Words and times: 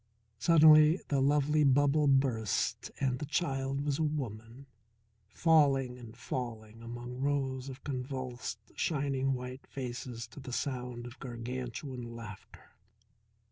Suddenly 0.39 0.99
the 1.09 1.21
lovely 1.21 1.63
bubble 1.63 2.07
burst 2.07 2.89
and 2.99 3.19
the 3.19 3.25
child 3.27 3.85
was 3.85 3.99
a 3.99 4.03
woman, 4.03 4.65
falling 5.29 5.99
and 5.99 6.17
falling 6.17 6.81
among 6.81 7.19
rows 7.19 7.69
of 7.69 7.83
convulsed, 7.83 8.57
shining 8.73 9.35
white 9.35 9.67
faces 9.67 10.25
to 10.29 10.39
the 10.39 10.53
sound 10.53 11.05
of 11.05 11.19
gargantuan 11.19 12.15
laughter. 12.15 12.71